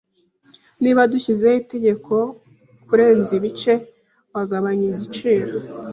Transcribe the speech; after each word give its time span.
Niba 0.81 1.01
dushyizeho 1.11 1.55
itegeko 1.63 2.13
kurenza 2.87 3.31
ibice, 3.39 3.73
wagabanya 4.33 4.85
igiciro? 4.93 5.51